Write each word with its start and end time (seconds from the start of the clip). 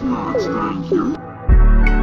Not 0.00 0.40
thank 0.40 0.90
you. 0.90 2.01